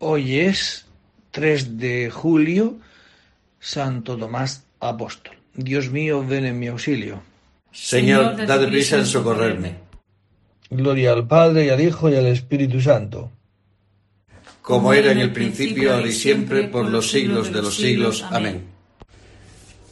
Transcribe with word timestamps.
Hoy 0.00 0.38
es 0.40 0.86
3 1.32 1.78
de 1.78 2.10
julio, 2.10 2.76
Santo 3.58 4.16
Tomás 4.16 4.64
Apóstol. 4.80 5.36
Dios 5.54 5.90
mío, 5.90 6.24
ven 6.26 6.46
en 6.46 6.58
mi 6.58 6.68
auxilio. 6.68 7.20
Señor, 7.72 8.46
date 8.46 8.68
prisa 8.68 8.96
en 8.98 9.06
socorrerme. 9.06 9.74
Gloria 10.70 11.12
al 11.12 11.26
Padre 11.26 11.66
y 11.66 11.68
al 11.70 11.80
Hijo 11.80 12.08
y 12.10 12.14
al 12.14 12.26
Espíritu 12.26 12.80
Santo. 12.80 13.30
Como 14.62 14.92
era 14.92 15.12
en 15.12 15.18
el 15.18 15.32
principio, 15.32 15.94
ahora 15.94 16.06
y 16.06 16.12
siempre, 16.12 16.64
por 16.64 16.88
los 16.88 17.10
siglos 17.10 17.52
de 17.52 17.62
los 17.62 17.74
siglos. 17.74 18.24
Amén. 18.30 18.64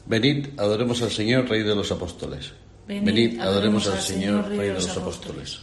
Venid, 0.04 0.48
adoremos 0.58 1.02
al 1.02 1.10
Señor, 1.10 1.48
Rey 1.48 1.62
de 1.62 1.74
los 1.74 1.90
Apóstoles. 1.90 2.52
Venid, 2.86 3.40
adoremos 3.40 3.88
al 3.88 4.00
Señor, 4.00 4.48
Rey 4.50 4.68
de 4.68 4.74
los 4.74 4.96
Apóstoles. 4.96 5.62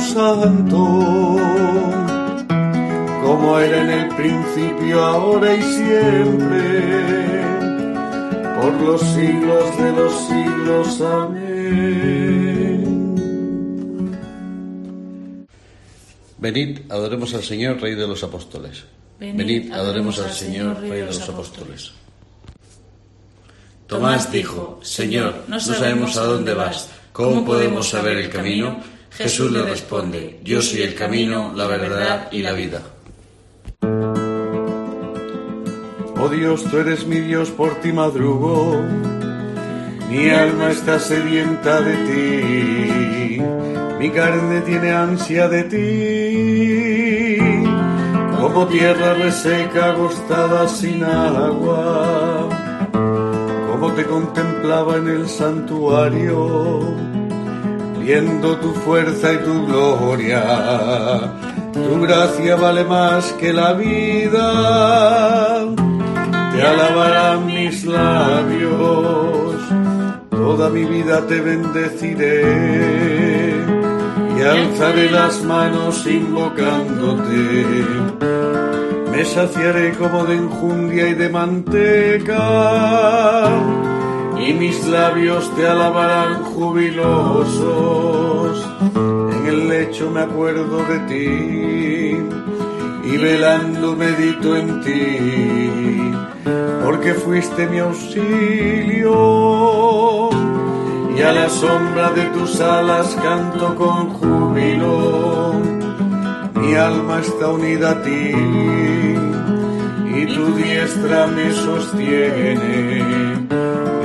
Santo, 0.00 1.36
como 3.22 3.58
era 3.58 3.82
en 3.82 3.90
el 3.90 4.08
principio, 4.16 5.04
ahora 5.04 5.54
y 5.54 5.62
siempre, 5.62 7.42
por 8.60 8.72
los 8.80 9.00
siglos 9.02 9.78
de 9.78 9.92
los 9.92 10.12
siglos. 10.26 11.00
Amén. 11.02 11.58
Venid, 16.38 16.78
adoremos 16.88 17.34
al 17.34 17.42
Señor, 17.42 17.80
Rey 17.80 17.94
de 17.94 18.06
los 18.06 18.24
Apóstoles. 18.24 18.84
Venid, 19.20 19.70
adoremos 19.72 20.18
al 20.18 20.32
Señor, 20.32 20.80
Rey 20.80 21.00
de 21.00 21.06
los 21.06 21.28
Apóstoles. 21.28 21.92
Tomás 23.86 24.32
dijo, 24.32 24.80
Señor, 24.82 25.44
no 25.48 25.60
sabemos 25.60 26.16
a 26.16 26.24
dónde 26.24 26.54
vas 26.54 26.88
¿Cómo 27.18 27.44
podemos 27.44 27.88
saber 27.88 28.16
el 28.18 28.30
camino? 28.30 28.80
Jesús 29.10 29.50
le 29.50 29.62
responde, 29.62 30.40
yo 30.44 30.62
soy 30.62 30.82
el 30.82 30.94
camino, 30.94 31.52
la 31.54 31.66
verdad 31.66 32.28
y 32.30 32.42
la 32.42 32.52
vida. 32.52 32.82
Oh 36.20 36.28
Dios, 36.28 36.64
tú 36.64 36.78
eres 36.78 37.06
mi 37.06 37.20
Dios, 37.20 37.50
por 37.50 37.76
ti 37.76 37.92
madrugo, 37.92 38.82
mi 40.10 40.30
alma 40.30 40.70
está 40.70 40.98
sedienta 40.98 41.80
de 41.80 41.94
ti, 42.08 43.40
mi 43.98 44.10
carne 44.10 44.60
tiene 44.62 44.90
ansia 44.92 45.48
de 45.48 45.64
ti, 45.64 47.38
como 48.40 48.66
tierra 48.66 49.14
reseca, 49.14 49.90
agostada 49.90 50.68
sin 50.68 51.04
agua. 51.04 52.48
Como 53.70 53.92
te 53.92 54.04
contemplaba 54.04 54.96
en 54.96 55.06
el 55.06 55.28
santuario, 55.28 56.80
viendo 58.08 58.56
tu 58.56 58.72
fuerza 58.72 59.34
y 59.34 59.38
tu 59.38 59.66
gloria. 59.66 60.42
Tu 61.74 62.00
gracia 62.00 62.56
vale 62.56 62.84
más 62.84 63.34
que 63.34 63.52
la 63.52 63.74
vida, 63.74 64.46
te 66.52 66.62
alabarán 66.62 67.44
mis 67.46 67.84
labios, 67.84 69.56
toda 70.30 70.70
mi 70.70 70.84
vida 70.86 71.26
te 71.26 71.38
bendeciré 71.42 72.44
y 74.36 74.40
alzaré 74.40 75.10
las 75.10 75.44
manos 75.44 76.06
invocándote. 76.06 77.84
Me 79.12 79.22
saciaré 79.26 79.92
como 79.92 80.24
de 80.24 80.36
enjundia 80.36 81.08
y 81.08 81.14
de 81.14 81.28
manteca, 81.28 82.40
y 84.46 84.52
mis 84.52 84.86
labios 84.86 85.50
te 85.56 85.66
alabarán 85.66 86.44
jubilosos. 86.44 87.66
En 88.94 89.46
el 89.46 89.68
lecho 89.68 90.10
me 90.10 90.20
acuerdo 90.20 90.84
de 90.84 90.98
ti, 91.10 92.16
y 93.04 93.16
velando 93.16 93.96
medito 93.96 94.56
en 94.56 94.80
ti, 94.80 96.12
porque 96.84 97.14
fuiste 97.14 97.66
mi 97.66 97.78
auxilio, 97.78 99.10
y 101.16 101.22
a 101.22 101.32
la 101.32 101.48
sombra 101.48 102.10
de 102.10 102.24
tus 102.26 102.60
alas 102.60 103.16
canto 103.22 103.74
con 103.74 104.10
júbilo 104.10 105.78
mi 106.68 106.74
alma 106.74 107.20
está 107.20 107.48
unida 107.48 107.92
a 107.92 108.02
ti 108.02 108.34
y 110.18 110.26
tu 110.26 110.54
diestra 110.54 111.26
me 111.28 111.50
sostiene. 111.50 113.02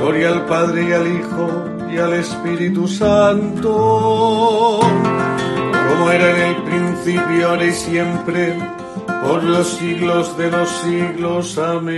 Gloria 0.04 0.28
al 0.32 0.44
Padre 0.44 0.86
y 0.86 0.92
al 0.92 1.06
Hijo 1.06 1.64
y 1.90 1.96
al 1.96 2.12
Espíritu 2.12 2.86
Santo, 2.86 4.80
como 5.88 6.10
era 6.10 6.30
en 6.30 6.42
el 6.42 6.62
principio, 6.62 7.48
ahora 7.48 7.64
y 7.64 7.72
siempre, 7.72 8.54
por 9.22 9.42
los 9.42 9.66
siglos 9.66 10.36
de 10.36 10.50
los 10.50 10.68
siglos. 10.68 11.56
Amén. 11.56 11.94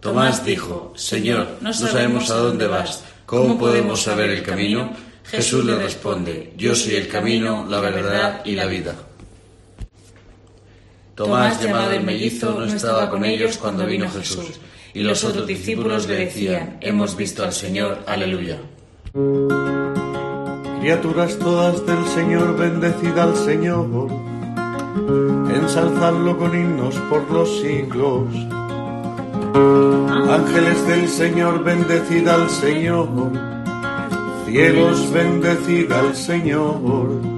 Tomás 0.00 0.44
dijo, 0.44 0.92
Señor, 0.96 1.58
no 1.60 1.72
sabemos 1.72 2.32
a 2.32 2.38
dónde 2.38 2.66
vas. 2.66 3.04
¿Cómo 3.26 3.56
podemos 3.56 4.02
saber 4.02 4.30
el 4.30 4.42
camino? 4.42 4.90
Jesús 5.22 5.64
le 5.64 5.76
responde, 5.76 6.52
yo 6.56 6.74
soy 6.74 6.96
el 6.96 7.06
camino, 7.06 7.64
la 7.68 7.78
verdad 7.78 8.40
y 8.44 8.56
la 8.56 8.66
vida. 8.66 8.96
Tomás, 11.18 11.60
llamado 11.60 11.90
el 11.90 12.04
mellizo, 12.04 12.52
no 12.52 12.64
estaba 12.64 13.10
con 13.10 13.24
ellos 13.24 13.58
cuando 13.58 13.84
vino 13.84 14.08
Jesús, 14.08 14.60
y 14.94 15.00
los 15.00 15.24
otros 15.24 15.48
discípulos 15.48 16.06
le 16.06 16.14
decían, 16.14 16.78
hemos 16.80 17.16
visto 17.16 17.42
al 17.42 17.52
Señor, 17.52 17.98
aleluya. 18.06 18.60
Criaturas 20.78 21.36
todas 21.40 21.84
del 21.84 22.06
Señor, 22.14 22.56
bendecid 22.56 23.18
al 23.18 23.34
Señor, 23.34 24.08
ensalzadlo 25.52 26.38
con 26.38 26.56
himnos 26.56 26.94
por 27.10 27.28
los 27.32 27.62
siglos. 27.62 28.28
Ángeles 30.30 30.86
del 30.86 31.08
Señor, 31.08 31.64
bendecid 31.64 32.28
al 32.28 32.48
Señor, 32.48 33.08
cielos, 34.46 35.12
bendecid 35.12 35.90
al 35.90 36.14
Señor, 36.14 37.37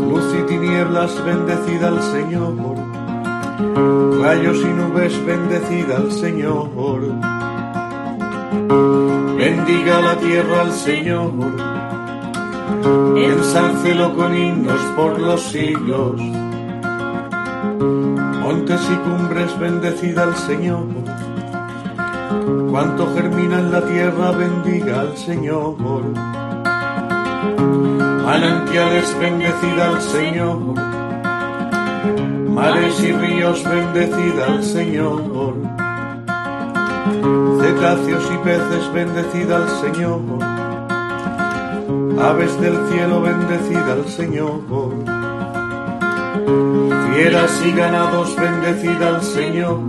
Tinieblas, 0.81 1.23
bendecida 1.23 1.89
al 1.89 2.01
Señor. 2.01 2.55
Rayos 4.19 4.57
y 4.61 4.73
nubes, 4.73 5.25
bendecida 5.25 5.97
al 5.97 6.11
Señor 6.11 6.69
Bendiga 9.37 10.01
la 10.01 10.15
tierra 10.17 10.61
al 10.61 10.71
Señor, 10.71 11.31
ensálcelo 13.15 14.15
con 14.15 14.35
himnos 14.35 14.81
por 14.95 15.19
los 15.19 15.43
siglos. 15.51 16.19
Montes 18.41 18.81
y 18.91 18.95
cumbres, 19.07 19.59
bendecida 19.59 20.23
al 20.23 20.35
Señor. 20.35 20.87
Cuanto 22.71 23.13
germina 23.13 23.59
en 23.59 23.71
la 23.71 23.85
tierra, 23.85 24.31
bendiga 24.31 25.01
al 25.01 25.15
Señor. 25.15 25.75
Manantiales, 28.25 29.17
bendecida 29.19 29.89
al 29.89 30.01
Señor. 30.01 30.57
Mares 32.49 32.99
y 33.03 33.11
ríos, 33.11 33.63
bendecida 33.63 34.45
al 34.47 34.63
Señor 34.63 35.81
cetáceos 37.81 38.31
y 38.33 38.37
peces, 38.37 38.93
bendecida 38.93 39.57
al 39.57 39.69
Señor. 39.69 40.21
Aves 42.21 42.59
del 42.61 42.77
cielo, 42.89 43.21
bendecida 43.21 43.93
al 43.93 44.07
Señor. 44.07 44.61
Fieras 47.13 47.63
y 47.65 47.71
ganados, 47.71 48.35
bendecida 48.35 49.07
al 49.15 49.21
Señor. 49.23 49.79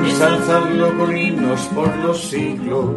Ensalzadlo 0.00 0.98
con 0.98 1.16
himnos 1.16 1.60
por 1.74 1.96
los 1.98 2.20
siglos. 2.28 2.96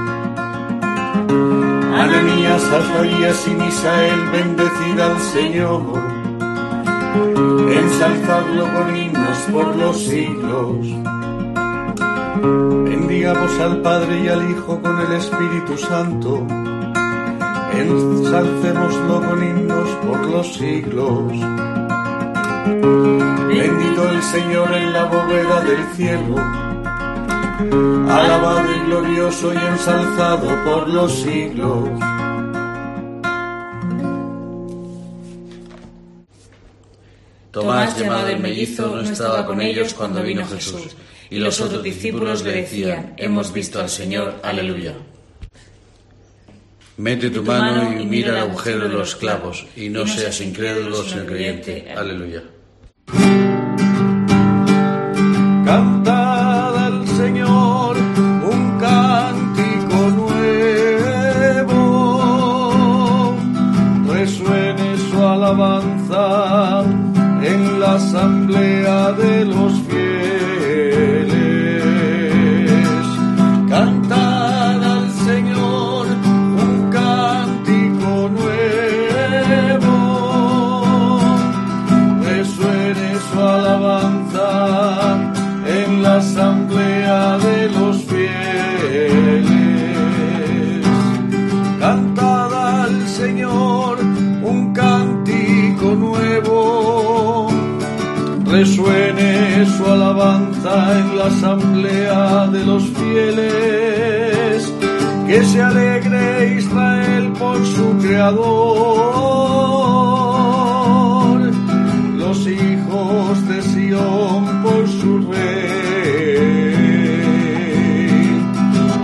Ananías, 1.31 2.63
Azarías 2.63 3.47
y 3.47 3.51
Misael, 3.51 4.19
bendecid 4.31 4.99
al 4.99 5.19
Señor 5.19 6.11
ensalzadlo 8.01 8.63
con 8.73 8.95
himnos 8.95 9.37
por 9.51 9.75
los 9.75 9.97
siglos. 10.05 10.77
Bendigamos 12.85 13.59
al 13.59 13.81
Padre 13.81 14.23
y 14.23 14.27
al 14.27 14.49
Hijo 14.49 14.81
con 14.81 14.99
el 14.99 15.13
Espíritu 15.13 15.77
Santo. 15.77 16.45
Ensalcémoslo 17.73 19.21
con 19.21 19.43
himnos 19.43 19.89
por 20.05 20.25
los 20.27 20.53
siglos. 20.53 21.31
Bendito 23.47 24.09
el 24.09 24.21
Señor 24.23 24.73
en 24.73 24.93
la 24.93 25.05
bóveda 25.05 25.61
del 25.61 25.83
cielo. 25.95 26.70
Alabado 28.09 28.75
y 28.75 28.79
glorioso 28.87 29.53
y 29.53 29.57
ensalzado 29.57 30.47
por 30.65 30.89
los 30.89 31.11
siglos. 31.21 31.89
Tomás, 37.51 37.99
llamado 37.99 38.27
el 38.29 38.39
mellizo, 38.39 38.95
no 38.95 39.01
estaba 39.01 39.45
con 39.45 39.61
ellos 39.61 39.93
cuando 39.93 40.23
vino 40.23 40.45
Jesús. 40.47 40.95
Y 41.29 41.39
los 41.39 41.61
otros 41.61 41.83
discípulos 41.83 42.43
le 42.43 42.53
decían, 42.53 43.13
hemos 43.17 43.53
visto 43.53 43.79
al 43.79 43.89
Señor, 43.89 44.35
aleluya. 44.41 44.95
Mete 46.97 47.29
tu 47.29 47.43
mano 47.43 47.99
y 47.99 48.05
mira 48.05 48.31
el 48.31 48.37
agujero 48.37 48.87
de 48.87 48.93
los 48.93 49.15
clavos, 49.15 49.65
y 49.75 49.89
no 49.89 50.07
seas 50.07 50.41
incrédulo 50.41 51.03
sino 51.03 51.25
creyente, 51.25 51.91
aleluya. 51.95 52.43
Su 99.77 99.85
alabanza 99.85 100.99
en 100.99 101.17
la 101.17 101.25
asamblea 101.25 102.47
de 102.47 102.65
los 102.65 102.83
fieles, 102.83 104.73
que 105.27 105.43
se 105.45 105.61
alegre 105.61 106.55
Israel 106.57 107.31
por 107.39 107.65
su 107.65 107.97
creador, 107.99 108.51
los 112.17 112.47
hijos 112.47 113.47
de 113.47 113.61
Sión 113.61 114.63
por 114.63 114.87
su 114.87 115.19
rey. 115.31 115.51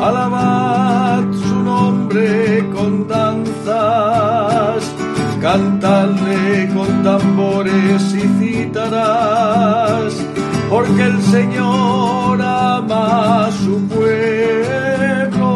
Alabad 0.01 1.24
su 1.34 1.55
nombre 1.63 2.63
con 2.74 3.07
danzas, 3.07 4.84
cantadle 5.41 6.69
con 6.74 7.03
tambores 7.03 8.13
y 8.13 8.27
porque 10.70 11.04
el 11.04 11.22
Señor 11.22 12.42
ama 12.42 13.46
a 13.48 13.52
su 13.52 13.88
pueblo 13.88 15.48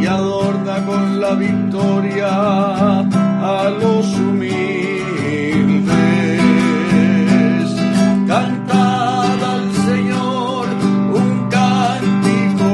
y 0.00 0.06
adorna 0.06 0.86
con 0.86 1.20
la 1.20 1.34
victoria 1.34 2.28
a 3.00 3.70
los 3.80 4.06
humildes. 4.16 4.80
Cantad 8.26 9.44
al 9.54 9.72
Señor 9.86 10.66
un 11.12 11.48
cántico 11.50 12.68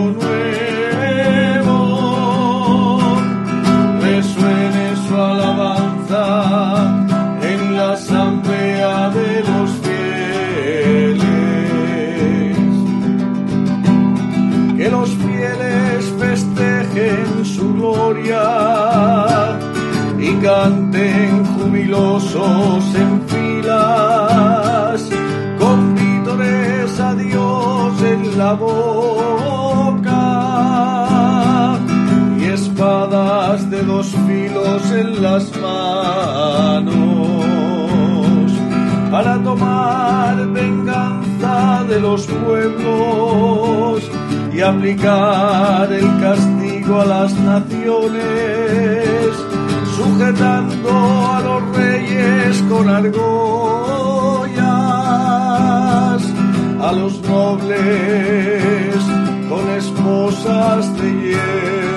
nuevo, 1.51 1.79
resuene 4.01 4.97
su 5.09 5.15
alabanza. 5.17 7.00
Canten 20.61 21.45
jubilosos 21.55 22.85
en 22.95 23.11
filas 23.33 25.01
con 25.59 25.95
vítores 25.95 27.01
a 27.01 27.15
Dios 27.15 28.03
en 28.03 28.37
la 28.37 28.53
boca 28.53 30.19
y 32.39 32.45
espadas 32.45 33.71
de 33.71 33.83
dos 33.85 34.15
filos 34.27 34.83
en 34.91 35.23
las 35.23 35.45
manos 35.57 36.91
para 39.11 39.43
tomar 39.43 40.47
venganza 40.49 41.85
de 41.89 42.01
los 42.01 42.27
pueblos 42.27 44.03
y 44.53 44.61
aplicar 44.61 45.91
el 45.91 46.21
castigo 46.21 47.01
a 47.01 47.07
las 47.07 47.33
naciones, 47.35 48.21
sujetando 50.01 50.91
a 51.35 51.41
los 51.43 51.77
reyes 51.77 52.63
con 52.71 52.89
argollas, 52.89 54.63
a 56.81 56.93
los 56.93 57.21
nobles 57.23 58.97
con 59.49 59.71
esposas 59.71 60.97
de 60.99 61.09
hierro, 61.23 61.90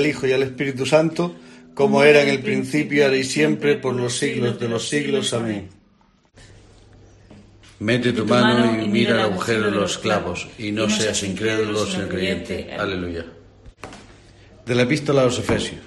al 0.00 0.06
Hijo 0.06 0.26
y 0.26 0.32
al 0.32 0.42
Espíritu 0.42 0.86
Santo 0.86 1.36
como 1.74 2.02
era 2.02 2.22
en 2.22 2.28
el 2.28 2.40
principio, 2.40 3.04
ahora 3.04 3.16
y 3.16 3.24
siempre, 3.24 3.76
por 3.76 3.94
los 3.94 4.18
siglos 4.18 4.60
de 4.60 4.68
los 4.68 4.88
siglos. 4.88 5.32
Amén. 5.32 5.68
Mete 7.78 8.12
tu 8.12 8.26
mano 8.26 8.82
y 8.82 8.86
mira 8.86 9.14
el 9.14 9.20
agujero 9.20 9.64
de 9.64 9.70
los 9.70 9.96
clavos, 9.96 10.46
y 10.58 10.72
no 10.72 10.90
seas 10.90 11.22
incrédulo 11.22 11.86
sino 11.86 12.06
creyente. 12.08 12.74
Aleluya. 12.78 13.24
De 14.66 14.74
la 14.74 14.82
epístola 14.82 15.22
a 15.22 15.24
los 15.24 15.38
Efesios. 15.38 15.80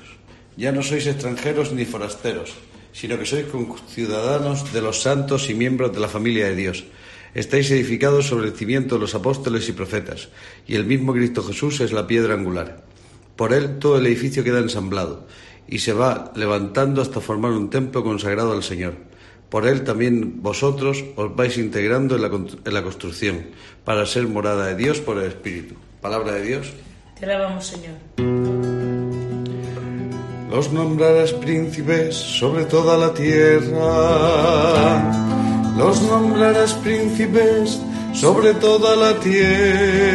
Ya 0.57 0.71
no 0.71 0.81
sois 0.81 1.05
extranjeros 1.05 1.71
ni 1.73 1.85
forasteros, 1.85 2.53
sino 2.91 3.17
que 3.19 3.25
sois 3.25 3.45
ciudadanos 3.87 4.73
de 4.73 4.81
los 4.81 5.01
santos 5.01 5.49
y 5.49 5.53
miembros 5.53 5.93
de 5.93 5.99
la 5.99 6.09
familia 6.09 6.47
de 6.47 6.55
Dios. 6.55 6.85
Estáis 7.35 7.69
edificados 7.69 8.25
sobre 8.25 8.47
el 8.47 8.55
cimiento 8.55 8.95
de 8.95 9.01
los 9.01 9.13
apóstoles 9.13 9.69
y 9.69 9.73
profetas, 9.73 10.29
y 10.65 10.73
el 10.73 10.85
mismo 10.85 11.13
Cristo 11.13 11.43
Jesús 11.43 11.81
es 11.81 11.91
la 11.91 12.07
piedra 12.07 12.33
angular. 12.33 12.92
Por 13.35 13.53
él 13.53 13.79
todo 13.79 13.97
el 13.97 14.05
edificio 14.05 14.43
queda 14.43 14.59
ensamblado 14.59 15.25
y 15.67 15.79
se 15.79 15.93
va 15.93 16.31
levantando 16.35 17.01
hasta 17.01 17.19
formar 17.19 17.51
un 17.51 17.69
templo 17.69 18.03
consagrado 18.03 18.53
al 18.53 18.61
Señor. 18.63 18.93
Por 19.49 19.67
él 19.67 19.83
también 19.83 20.41
vosotros 20.41 21.03
os 21.15 21.35
vais 21.35 21.57
integrando 21.57 22.15
en 22.15 22.21
la, 22.21 22.27
en 22.27 22.73
la 22.73 22.83
construcción, 22.83 23.47
para 23.85 24.05
ser 24.05 24.27
morada 24.27 24.67
de 24.67 24.75
Dios 24.75 24.99
por 24.99 25.17
el 25.17 25.25
Espíritu. 25.25 25.75
Palabra 26.01 26.33
de 26.33 26.43
Dios. 26.43 26.73
Te 27.19 27.25
alabamos, 27.25 27.65
Señor. 27.65 27.95
Los 30.49 30.71
nombrarás 30.71 31.33
príncipes 31.33 32.15
sobre 32.15 32.65
toda 32.65 32.97
la 32.97 33.13
tierra. 33.13 33.71
Los 35.77 36.01
nombrarás 36.03 36.73
príncipes 36.73 37.81
sobre 38.13 38.53
toda 38.55 38.95
la 38.95 39.19
tierra 39.19 40.13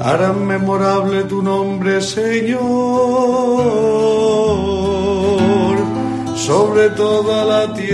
harán 0.00 0.46
memorable 0.46 1.24
tu 1.24 1.42
nombre, 1.42 2.00
Señor, 2.00 2.60
sobre 6.34 6.88
toda 6.90 7.44
la 7.44 7.74
tierra. 7.74 7.90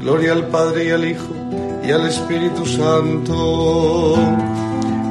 Gloria 0.00 0.32
al 0.32 0.46
Padre 0.48 0.86
y 0.86 0.90
al 0.90 1.04
Hijo 1.04 1.34
y 1.84 1.90
al 1.90 2.06
Espíritu 2.06 2.64
Santo. 2.64 4.16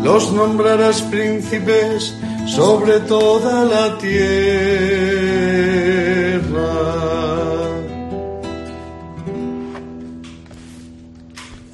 Los 0.03 0.31
nombrarás 0.31 1.03
príncipes 1.03 2.15
sobre 2.47 3.01
toda 3.01 3.65
la 3.65 3.97
tierra. 3.99 4.15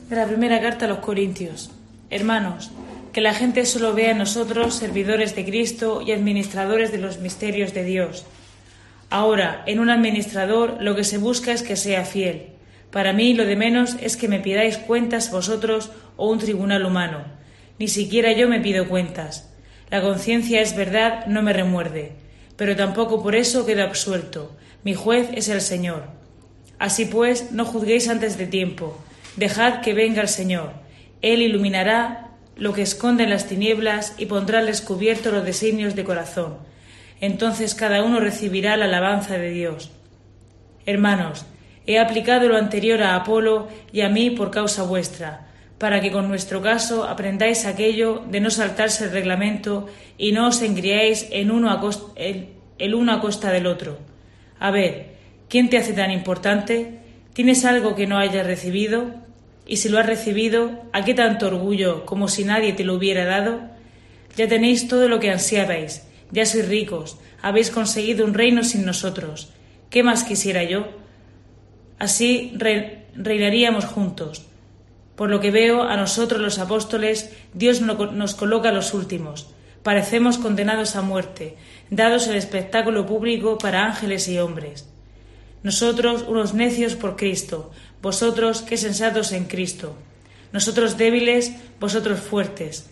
La 0.09 0.27
primera 0.27 0.59
carta 0.59 0.85
a 0.85 0.89
los 0.89 0.99
Corintios. 0.99 1.71
Hermanos, 2.11 2.71
que 3.13 3.21
la 3.21 3.33
gente 3.33 3.65
solo 3.65 3.93
vea 3.93 4.11
en 4.11 4.17
nosotros 4.17 4.75
servidores 4.75 5.33
de 5.33 5.45
Cristo 5.45 6.01
y 6.05 6.11
administradores 6.11 6.91
de 6.91 6.97
los 6.97 7.19
misterios 7.19 7.73
de 7.73 7.85
Dios. 7.85 8.25
Ahora, 9.09 9.63
en 9.65 9.79
un 9.79 9.89
administrador 9.89 10.77
lo 10.81 10.93
que 10.97 11.05
se 11.05 11.17
busca 11.17 11.53
es 11.53 11.63
que 11.63 11.77
sea 11.77 12.03
fiel. 12.03 12.47
Para 12.91 13.13
mí 13.13 13.33
lo 13.33 13.45
de 13.45 13.55
menos 13.55 13.95
es 14.01 14.17
que 14.17 14.27
me 14.27 14.41
pidáis 14.41 14.77
cuentas 14.77 15.31
vosotros 15.31 15.89
o 16.17 16.29
un 16.29 16.39
tribunal 16.39 16.85
humano. 16.85 17.23
Ni 17.79 17.87
siquiera 17.87 18.33
yo 18.33 18.49
me 18.49 18.59
pido 18.59 18.89
cuentas. 18.89 19.49
La 19.89 20.01
conciencia 20.01 20.61
es 20.61 20.75
verdad, 20.75 21.27
no 21.27 21.41
me 21.41 21.53
remuerde. 21.53 22.11
Pero 22.57 22.75
tampoco 22.75 23.23
por 23.23 23.35
eso 23.35 23.65
quedo 23.65 23.83
absuelto. 23.83 24.53
Mi 24.83 24.95
juez 24.95 25.29
es 25.33 25.47
el 25.47 25.61
Señor. 25.61 26.03
Así 26.77 27.05
pues, 27.05 27.53
no 27.53 27.63
juzguéis 27.63 28.09
antes 28.09 28.37
de 28.37 28.47
tiempo. 28.47 29.01
Dejad 29.37 29.79
que 29.79 29.93
venga 29.93 30.21
el 30.21 30.27
Señor. 30.27 30.81
Él 31.21 31.41
iluminará 31.41 32.31
lo 32.55 32.73
que 32.73 32.81
esconde 32.81 33.23
en 33.23 33.29
las 33.29 33.47
tinieblas 33.47 34.13
y 34.17 34.25
pondrá 34.25 34.59
al 34.59 34.67
descubierto 34.67 35.31
los 35.31 35.45
designios 35.45 35.95
de 35.95 36.03
corazón. 36.03 36.57
Entonces 37.19 37.75
cada 37.75 38.03
uno 38.03 38.19
recibirá 38.19 38.77
la 38.77 38.85
alabanza 38.85 39.37
de 39.37 39.51
Dios. 39.51 39.91
Hermanos, 40.85 41.45
he 41.85 41.99
aplicado 41.99 42.47
lo 42.47 42.57
anterior 42.57 43.01
a 43.03 43.15
Apolo 43.15 43.67
y 43.91 44.01
a 44.01 44.09
mí 44.09 44.31
por 44.31 44.51
causa 44.51 44.83
vuestra, 44.83 45.47
para 45.77 46.01
que 46.01 46.11
con 46.11 46.27
nuestro 46.27 46.61
caso 46.61 47.05
aprendáis 47.05 47.65
aquello 47.65 48.23
de 48.29 48.39
no 48.39 48.49
saltarse 48.49 49.05
el 49.05 49.11
reglamento 49.11 49.87
y 50.17 50.31
no 50.31 50.47
os 50.47 50.61
engriéis 50.61 51.27
en 51.31 51.51
uno 51.51 51.71
a 51.71 51.81
el, 52.15 52.49
el 52.77 52.95
uno 52.95 53.13
a 53.13 53.21
costa 53.21 53.51
del 53.51 53.67
otro. 53.67 53.99
A 54.59 54.71
ver, 54.71 55.15
¿quién 55.49 55.69
te 55.69 55.77
hace 55.77 55.93
tan 55.93 56.11
importante? 56.11 56.99
¿Tienes 57.33 57.65
algo 57.65 57.95
que 57.95 58.07
no 58.07 58.17
hayas 58.17 58.45
recibido? 58.45 59.11
Y 59.65 59.77
si 59.77 59.89
lo 59.89 59.99
has 59.99 60.05
recibido, 60.05 60.81
¿a 60.91 61.05
qué 61.05 61.13
tanto 61.13 61.47
orgullo 61.47 62.05
como 62.05 62.27
si 62.27 62.43
nadie 62.43 62.73
te 62.73 62.83
lo 62.83 62.95
hubiera 62.95 63.25
dado? 63.25 63.61
Ya 64.35 64.47
tenéis 64.47 64.87
todo 64.87 65.07
lo 65.07 65.19
que 65.19 65.31
ansiabais, 65.31 66.07
ya 66.31 66.45
sois 66.45 66.67
ricos, 66.67 67.17
habéis 67.41 67.69
conseguido 67.69 68.25
un 68.25 68.33
reino 68.33 68.63
sin 68.63 68.85
nosotros. 68.85 69.51
¿Qué 69.89 70.03
más 70.03 70.23
quisiera 70.23 70.63
yo? 70.63 70.87
Así 71.99 72.57
reinaríamos 73.15 73.85
juntos. 73.85 74.45
Por 75.15 75.29
lo 75.29 75.39
que 75.39 75.51
veo, 75.51 75.83
a 75.83 75.97
nosotros 75.97 76.41
los 76.41 76.57
apóstoles, 76.57 77.31
Dios 77.53 77.81
nos 77.81 78.35
coloca 78.35 78.71
los 78.71 78.93
últimos. 78.93 79.47
Parecemos 79.83 80.37
condenados 80.37 80.95
a 80.95 81.01
muerte, 81.01 81.57
dados 81.89 82.27
el 82.27 82.35
espectáculo 82.35 83.05
público 83.05 83.57
para 83.57 83.85
ángeles 83.85 84.27
y 84.27 84.39
hombres. 84.39 84.87
Nosotros 85.63 86.25
unos 86.27 86.53
necios 86.53 86.95
por 86.95 87.15
Cristo, 87.15 87.71
vosotros 88.01 88.61
que 88.61 88.77
sensatos 88.77 89.31
en 89.31 89.45
Cristo. 89.45 89.95
Nosotros 90.51 90.97
débiles, 90.97 91.53
vosotros 91.79 92.19
fuertes. 92.19 92.89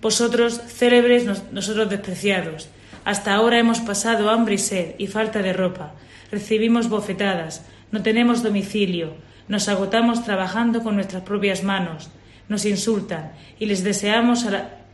Vosotros 0.00 0.60
célebres, 0.68 1.24
nosotros 1.52 1.90
despreciados. 1.90 2.68
Hasta 3.04 3.34
ahora 3.34 3.58
hemos 3.58 3.80
pasado 3.80 4.30
hambre 4.30 4.54
y 4.54 4.58
sed 4.58 4.94
y 4.98 5.06
falta 5.06 5.42
de 5.42 5.52
ropa. 5.52 5.94
Recibimos 6.30 6.88
bofetadas, 6.88 7.64
no 7.92 8.02
tenemos 8.02 8.42
domicilio, 8.42 9.14
nos 9.48 9.68
agotamos 9.68 10.24
trabajando 10.24 10.82
con 10.82 10.96
nuestras 10.96 11.22
propias 11.22 11.62
manos. 11.62 12.10
Nos 12.48 12.64
insultan 12.64 13.32
y 13.58 13.66
les 13.66 13.82
deseamos 13.84 14.46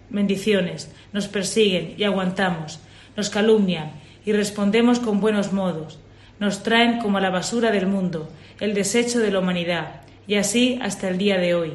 bendiciones, 0.09 0.91
nos 1.13 1.29
persiguen 1.29 1.95
y 1.97 2.05
aguantamos, 2.05 2.81
nos 3.17 3.31
calumnian 3.31 3.93
y 4.25 4.33
respondemos 4.33 4.99
con 5.01 5.21
buenos 5.21 5.53
modos. 5.53 5.99
Nos 6.43 6.65
traen 6.65 6.99
como 6.99 7.21
la 7.21 7.31
basura 7.31 7.71
del 7.71 7.87
mundo, 7.87 8.29
el 8.59 8.75
desecho 8.75 9.21
de 9.21 9.31
la 9.31 9.39
humanidad, 9.39 10.01
y 10.27 10.35
así 10.35 10.77
hasta 10.83 11.09
el 11.09 11.17
día 11.17 11.39
de 11.39 11.55
hoy. 11.55 11.75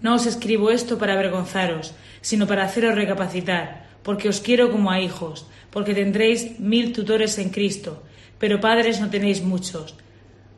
No 0.00 0.14
os 0.14 0.24
escribo 0.24 0.70
esto 0.70 0.96
para 0.96 1.12
avergonzaros, 1.12 1.92
sino 2.22 2.46
para 2.46 2.64
haceros 2.64 2.94
recapacitar, 2.94 3.90
porque 4.02 4.30
os 4.30 4.40
quiero 4.40 4.72
como 4.72 4.90
a 4.90 5.02
hijos, 5.02 5.46
porque 5.70 5.92
tendréis 5.92 6.58
mil 6.60 6.94
tutores 6.94 7.36
en 7.36 7.50
Cristo, 7.50 8.02
pero 8.38 8.58
padres 8.58 9.02
no 9.02 9.10
tenéis 9.10 9.42
muchos. 9.42 9.96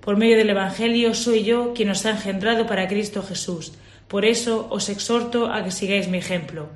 Por 0.01 0.17
medio 0.17 0.37
del 0.37 0.51
Evangelio 0.51 1.15
soy 1.15 1.43
yo 1.43 1.75
quien 1.75 1.91
os 1.91 2.07
ha 2.07 2.11
engendrado 2.11 2.69
para 2.69 2.87
Cristo 2.87 3.25
Jesús. 3.25 3.73
Por 4.07 4.25
eso 4.25 4.69
os 4.71 4.89
exhorto 4.89 5.51
a 5.51 5.65
que 5.65 5.73
sigáis 5.73 6.07
mi 6.07 6.19
ejemplo. 6.19 6.69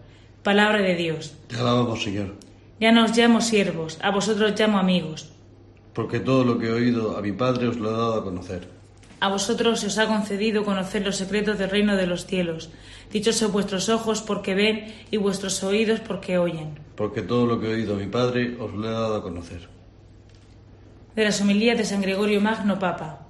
Palabra 0.43 0.83
de 0.83 0.97
Dios. 0.97 1.35
Te 1.47 1.55
alabamos, 1.55 2.03
Señor. 2.03 2.35
Ya 2.81 2.91
no 2.91 3.05
os 3.05 3.17
llamo 3.17 3.41
siervos, 3.41 4.01
a 4.03 4.11
vosotros 4.11 4.59
llamo 4.59 4.81
amigos. 4.81 5.33
Porque 5.93 6.21
todo 6.21 6.45
lo 6.45 6.59
que 6.59 6.69
he 6.69 6.73
oído 6.73 7.17
a 7.17 7.23
mi 7.23 7.33
Padre 7.33 7.69
os 7.69 7.77
lo 7.77 7.91
he 7.91 7.93
dado 7.93 8.15
a 8.15 8.25
conocer. 8.25 8.69
A 9.21 9.29
vosotros 9.29 9.79
se 9.81 9.87
os 9.87 9.99
ha 9.99 10.09
concedido 10.09 10.65
conocer 10.65 11.05
los 11.05 11.17
secretos 11.17 11.57
del 11.57 11.71
reino 11.71 11.95
de 11.97 12.09
los 12.09 12.27
cielos. 12.27 12.71
Dichos 13.13 13.37
son 13.37 13.53
vuestros 13.53 13.89
ojos 13.89 14.21
porque 14.21 14.55
ven 14.55 14.93
y 15.13 15.17
vuestros 15.17 15.63
oídos 15.63 16.01
porque 16.01 16.39
oyen. 16.39 16.79
Porque 16.97 17.23
todo 17.23 17.47
lo 17.47 17.61
que 17.61 17.71
he 17.71 17.75
oído 17.75 17.95
a 17.95 17.99
mi 17.99 18.07
Padre 18.07 18.57
os 18.59 18.73
lo 18.73 18.89
he 18.89 18.91
dado 18.91 19.17
a 19.17 19.23
conocer. 19.23 19.69
De 21.15 21.25
las 21.25 21.41
homilías 21.41 21.79
de 21.79 21.85
San 21.85 22.01
Gregorio 22.01 22.41
Magno 22.41 22.79
Papa. 22.79 23.27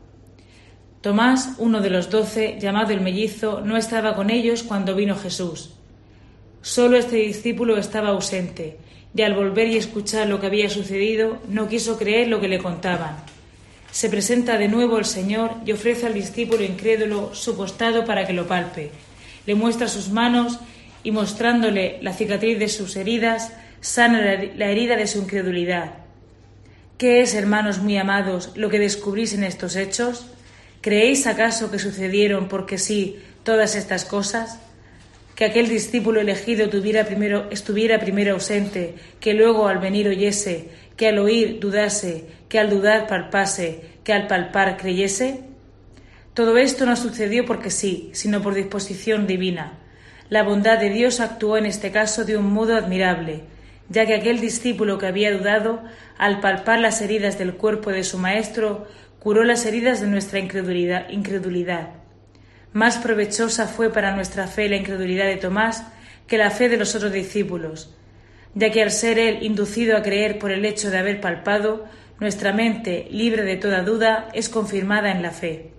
Tomás, 1.03 1.57
uno 1.59 1.81
de 1.81 1.91
los 1.91 2.11
doce, 2.11 2.59
llamado 2.61 2.93
el 2.93 3.01
mellizo, 3.01 3.61
no 3.61 3.77
estaba 3.77 4.15
con 4.15 4.31
ellos 4.31 4.63
cuando 4.63 4.95
vino 4.95 5.17
Jesús. 5.17 5.75
Solo 6.63 6.97
este 6.97 7.17
discípulo 7.17 7.77
estaba 7.77 8.11
ausente, 8.11 8.77
y 9.15 9.23
al 9.23 9.35
volver 9.35 9.69
y 9.69 9.77
escuchar 9.77 10.29
lo 10.29 10.41
que 10.41 10.47
había 10.47 10.71
sucedido, 10.71 11.39
no 11.49 11.69
quiso 11.69 11.99
creer 11.99 12.29
lo 12.29 12.41
que 12.41 12.49
le 12.49 12.59
contaban. 12.59 13.17
Se 13.91 14.09
presenta 14.09 14.57
de 14.57 14.69
nuevo 14.69 14.97
el 14.99 15.05
Señor 15.05 15.57
y 15.67 15.73
ofrece 15.73 16.07
al 16.07 16.15
discípulo 16.15 16.63
incrédulo 16.63 17.35
su 17.35 17.57
costado 17.57 18.05
para 18.07 18.27
que 18.27 18.33
lo 18.33 18.47
palpe. 18.47 18.91
Le 19.45 19.55
muestra 19.55 19.89
sus 19.89 20.09
manos 20.09 20.61
y 21.03 21.11
mostrándole 21.11 21.99
la 22.01 22.15
cicatriz 22.15 22.59
de 22.59 22.69
sus 22.69 22.97
heridas, 22.97 23.53
sana 23.81 24.23
la 24.57 24.67
herida 24.71 24.97
de 24.97 25.09
su 25.09 25.19
incredulidad. 25.19 25.95
¿Qué 26.97 27.21
es, 27.21 27.35
hermanos 27.35 27.79
muy 27.79 27.99
amados, 27.99 28.53
lo 28.55 28.71
que 28.71 28.79
descubrís 28.79 29.35
en 29.35 29.43
estos 29.43 29.75
hechos? 29.75 30.27
¿Creéis 30.81 31.27
acaso 31.27 31.71
que 31.71 31.81
sucedieron 31.81 32.49
porque 32.49 32.79
sí 32.79 33.19
todas 33.43 33.75
estas 33.75 34.05
cosas? 34.05 34.61
Que 35.35 35.47
aquel 35.47 35.69
discípulo 35.69 36.21
elegido 36.21 36.65
estuviera 36.65 37.99
primero 37.99 38.33
ausente, 38.33 38.95
que 39.19 39.35
luego 39.35 39.67
al 39.69 39.79
venir 39.79 40.09
oyese, 40.09 40.69
que 40.97 41.09
al 41.09 41.19
oír 41.19 41.59
dudase, 41.59 42.27
que 42.49 42.59
al 42.59 42.69
dudar 42.69 43.07
palpase, 43.07 43.81
que 44.05 44.13
al 44.13 44.27
palpar 44.27 44.77
creyese? 44.77 45.41
Todo 46.35 46.57
esto 46.57 46.87
no 46.87 46.97
sucedió 46.97 47.45
porque 47.45 47.71
sí, 47.71 48.11
sino 48.13 48.43
por 48.43 48.55
disposición 48.55 49.27
divina. 49.27 49.79
La 50.29 50.43
bondad 50.43 50.79
de 50.79 50.91
Dios 50.91 51.21
actuó 51.21 51.57
en 51.57 51.67
este 51.67 51.93
caso 51.93 52.25
de 52.25 52.37
un 52.37 52.53
modo 52.53 52.75
admirable, 52.77 53.43
ya 53.89 54.07
que 54.07 54.15
aquel 54.15 54.41
discípulo 54.41 54.97
que 54.97 55.07
había 55.07 55.37
dudado, 55.37 55.83
al 56.17 56.41
palpar 56.41 56.79
las 56.79 57.03
heridas 57.03 57.39
del 57.39 57.55
cuerpo 57.55 57.91
de 57.91 58.05
su 58.05 58.17
Maestro, 58.17 58.87
curó 59.19 59.45
las 59.45 59.67
heridas 59.67 60.01
de 60.01 60.07
nuestra 60.07 60.39
incredulidad. 60.39 62.02
Más 62.73 62.97
provechosa 62.99 63.67
fue 63.67 63.93
para 63.93 64.15
nuestra 64.15 64.47
fe 64.47 64.69
la 64.69 64.77
incredulidad 64.77 65.27
de 65.27 65.37
Tomás 65.37 65.85
que 66.27 66.39
la 66.39 66.51
fe 66.51 66.69
de 66.69 66.79
los 66.79 66.95
otros 66.95 67.13
discípulos, 67.13 67.95
ya 68.55 68.71
que 68.71 68.83
al 68.83 68.91
ser 68.91 69.19
él 69.19 69.43
inducido 69.43 69.97
a 69.97 70.03
creer 70.03 70.39
por 70.39 70.51
el 70.51 70.65
hecho 70.65 70.91
de 70.91 70.99
haber 70.99 71.21
palpado, 71.21 71.85
nuestra 72.21 72.53
mente, 72.53 73.09
libre 73.11 73.43
de 73.43 73.57
toda 73.57 73.83
duda, 73.83 74.29
es 74.33 74.49
confirmada 74.49 75.11
en 75.11 75.23
la 75.23 75.33
fe. 75.33 75.73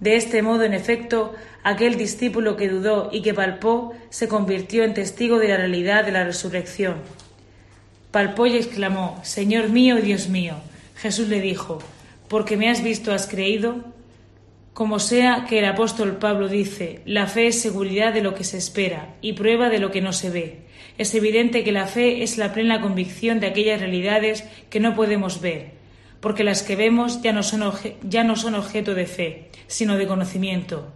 De 0.00 0.16
este 0.16 0.42
modo, 0.42 0.64
en 0.64 0.74
efecto, 0.74 1.32
aquel 1.62 1.96
discípulo 1.96 2.56
que 2.56 2.68
dudó 2.68 3.08
y 3.12 3.22
que 3.22 3.34
palpó 3.34 3.94
se 4.10 4.26
convirtió 4.26 4.82
en 4.82 4.94
testigo 4.94 5.38
de 5.38 5.48
la 5.48 5.56
realidad 5.56 6.04
de 6.04 6.10
la 6.10 6.24
resurrección. 6.24 6.96
Palpó 8.10 8.46
y 8.46 8.56
exclamó, 8.56 9.20
Señor 9.22 9.68
mío 9.68 9.98
y 9.98 10.02
Dios 10.02 10.28
mío. 10.28 10.56
Jesús 10.96 11.28
le 11.28 11.40
dijo, 11.40 11.78
porque 12.28 12.56
me 12.56 12.68
has 12.68 12.82
visto, 12.82 13.12
has 13.12 13.28
creído. 13.28 13.91
Como 14.72 14.98
sea 15.00 15.44
que 15.46 15.58
el 15.58 15.66
apóstol 15.66 16.16
Pablo 16.16 16.48
dice, 16.48 17.00
la 17.04 17.26
fe 17.26 17.48
es 17.48 17.60
seguridad 17.60 18.14
de 18.14 18.22
lo 18.22 18.34
que 18.34 18.42
se 18.42 18.56
espera 18.56 19.16
y 19.20 19.34
prueba 19.34 19.68
de 19.68 19.78
lo 19.78 19.90
que 19.90 20.00
no 20.00 20.14
se 20.14 20.30
ve. 20.30 20.60
Es 20.96 21.14
evidente 21.14 21.62
que 21.62 21.72
la 21.72 21.86
fe 21.86 22.22
es 22.22 22.38
la 22.38 22.54
plena 22.54 22.80
convicción 22.80 23.38
de 23.38 23.48
aquellas 23.48 23.80
realidades 23.80 24.44
que 24.70 24.80
no 24.80 24.94
podemos 24.94 25.42
ver, 25.42 25.72
porque 26.20 26.42
las 26.42 26.62
que 26.62 26.76
vemos 26.76 27.20
ya 27.20 27.34
no 27.34 27.42
son, 27.42 27.70
ya 28.02 28.24
no 28.24 28.34
son 28.34 28.54
objeto 28.54 28.94
de 28.94 29.06
fe, 29.06 29.50
sino 29.66 29.98
de 29.98 30.06
conocimiento. 30.06 30.90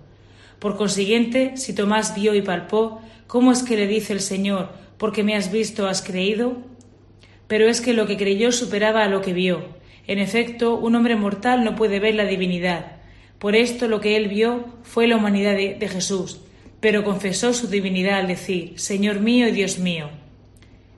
Por 0.58 0.78
consiguiente, 0.78 1.58
si 1.58 1.74
Tomás 1.74 2.14
vio 2.14 2.34
y 2.34 2.40
palpó, 2.40 3.02
¿cómo 3.26 3.52
es 3.52 3.62
que 3.62 3.76
le 3.76 3.86
dice 3.86 4.14
el 4.14 4.20
Señor, 4.20 4.70
porque 4.96 5.22
me 5.22 5.36
has 5.36 5.52
visto, 5.52 5.86
has 5.86 6.00
creído? 6.00 6.56
Pero 7.46 7.68
es 7.68 7.82
que 7.82 7.92
lo 7.92 8.06
que 8.06 8.16
creyó 8.16 8.52
superaba 8.52 9.04
a 9.04 9.08
lo 9.08 9.20
que 9.20 9.34
vio, 9.34 9.66
en 10.06 10.18
efecto, 10.18 10.76
un 10.76 10.94
hombre 10.94 11.16
mortal 11.16 11.62
no 11.62 11.74
puede 11.76 12.00
ver 12.00 12.14
la 12.14 12.24
divinidad. 12.24 12.95
Por 13.38 13.55
esto 13.55 13.88
lo 13.88 14.01
que 14.01 14.16
él 14.16 14.29
vio 14.29 14.64
fue 14.83 15.07
la 15.07 15.16
humanidad 15.16 15.55
de, 15.55 15.88
Jesús, 15.88 16.40
pero 16.81 17.05
confesó 17.05 17.53
su 17.53 17.68
divinidad 17.68 18.18
al 18.18 18.29
decir, 18.29 18.79
Señor 18.79 19.20
mío 19.20 19.49
y 19.49 19.53
Dios 19.53 19.79
mío. 19.79 20.09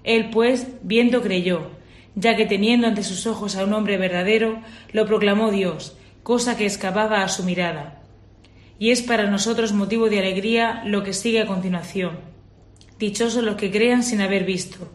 Él, 0.04 0.30
pues, 0.30 0.68
viendo, 0.82 1.20
creyó, 1.20 1.70
ya 2.14 2.36
que 2.36 2.46
teniendo 2.46 2.86
ante 2.86 3.02
sus 3.02 3.26
ojos 3.26 3.56
a 3.56 3.64
un 3.64 3.72
hombre 3.72 3.96
verdadero, 3.96 4.60
lo 4.92 5.06
proclamó 5.06 5.50
Dios, 5.50 5.96
cosa 6.22 6.56
que 6.56 6.66
escapaba 6.66 7.22
a 7.22 7.28
su 7.28 7.42
mirada. 7.42 8.02
Y 8.78 8.90
es 8.90 9.02
para 9.02 9.28
nosotros 9.28 9.72
motivo 9.72 10.08
de 10.08 10.20
alegría 10.20 10.82
lo 10.84 11.02
que 11.02 11.12
sigue 11.12 11.40
a 11.40 11.46
continuación. 11.46 12.20
Dichosos 12.98 13.42
los 13.42 13.56
que 13.56 13.70
crean 13.70 14.04
sin 14.04 14.20
haber 14.20 14.44
visto. 14.44 14.88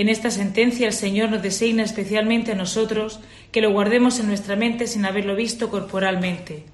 En 0.00 0.08
esta 0.08 0.30
sentencia 0.30 0.86
el 0.86 0.94
Señor 0.94 1.28
nos 1.28 1.42
designa 1.42 1.82
especialmente 1.82 2.52
a 2.52 2.54
nosotros 2.54 3.20
que 3.52 3.60
lo 3.60 3.70
guardemos 3.70 4.18
en 4.18 4.28
nuestra 4.28 4.56
mente 4.56 4.86
sin 4.86 5.04
haberlo 5.04 5.36
visto 5.36 5.68
corporalmente. 5.68 6.64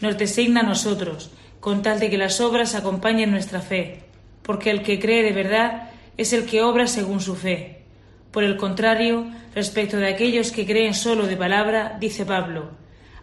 Nos 0.00 0.16
designa 0.16 0.60
a 0.60 0.62
nosotros, 0.62 1.30
con 1.60 1.82
tal 1.82 2.00
de 2.00 2.08
que 2.08 2.16
las 2.16 2.40
obras 2.40 2.74
acompañen 2.74 3.30
nuestra 3.30 3.60
fe, 3.60 4.04
porque 4.42 4.70
el 4.70 4.82
que 4.82 4.98
cree 4.98 5.22
de 5.22 5.34
verdad 5.34 5.90
es 6.16 6.32
el 6.32 6.46
que 6.46 6.62
obra 6.62 6.86
según 6.86 7.20
su 7.20 7.34
fe. 7.36 7.82
Por 8.30 8.42
el 8.42 8.56
contrario, 8.56 9.26
respecto 9.54 9.98
de 9.98 10.08
aquellos 10.08 10.50
que 10.50 10.64
creen 10.64 10.94
solo 10.94 11.26
de 11.26 11.36
palabra, 11.36 11.98
dice 12.00 12.24
Pablo, 12.24 12.70